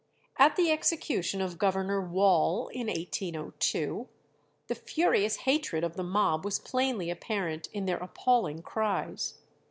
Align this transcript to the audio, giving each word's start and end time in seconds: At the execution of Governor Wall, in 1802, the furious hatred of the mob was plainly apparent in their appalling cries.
At 0.39 0.55
the 0.55 0.71
execution 0.71 1.41
of 1.41 1.59
Governor 1.59 2.01
Wall, 2.01 2.69
in 2.69 2.87
1802, 2.87 4.09
the 4.65 4.73
furious 4.73 5.35
hatred 5.35 5.83
of 5.83 5.95
the 5.95 6.01
mob 6.01 6.43
was 6.43 6.57
plainly 6.57 7.11
apparent 7.11 7.69
in 7.71 7.85
their 7.85 7.97
appalling 7.97 8.63
cries. 8.63 9.35